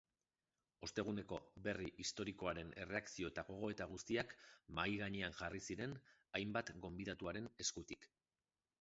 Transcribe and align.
Osteguneko 0.85 1.37
berri 1.67 1.89
historikoaren 2.03 2.73
erreakzio 2.85 3.31
eta 3.33 3.45
gogoeta 3.51 3.89
guztiak 3.93 4.35
mahai-gainean 4.81 5.39
jarri 5.45 5.65
ziren 5.71 5.97
hainbat 6.41 6.77
gonbidaturen 6.89 7.57
eskutik. 7.67 8.15